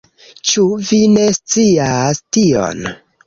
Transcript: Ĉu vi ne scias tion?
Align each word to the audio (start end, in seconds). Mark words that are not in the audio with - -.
Ĉu 0.51 0.63
vi 0.87 1.01
ne 1.17 1.27
scias 1.37 2.23
tion? 2.37 2.81